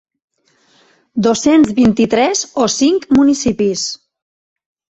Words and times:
Dos-cents 1.27 1.75
vint-i-tres 1.81 2.43
o 2.65 2.67
cinc 2.79 3.07
municipis. 3.21 3.87